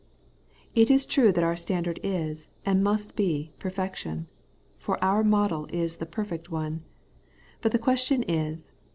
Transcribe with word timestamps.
It 0.73 0.89
is 0.89 1.05
true 1.05 1.31
that 1.31 1.43
our 1.43 1.55
standard 1.55 1.99
is, 2.01 2.49
and 2.65 2.83
must 2.83 3.15
be, 3.15 3.51
perfection. 3.59 4.25
For 4.79 4.97
our 5.03 5.23
model 5.23 5.67
is 5.67 5.97
the 5.97 6.07
Perfect 6.07 6.49
One. 6.49 6.81
But 7.61 7.71
the 7.71 7.77
question 7.77 8.23
is. 8.23 8.71